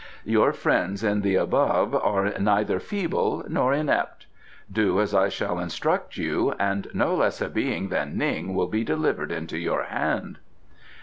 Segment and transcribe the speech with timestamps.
[0.25, 4.25] "Your friends in the Above are neither feeble nor inept.
[4.71, 8.83] Do as I shall instruct you and no less a Being than Ning will be
[8.83, 10.39] delivered into your hand."